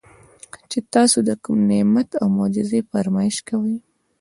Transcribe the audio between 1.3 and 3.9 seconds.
کوم نعمت او معجزې فرمائش کوئ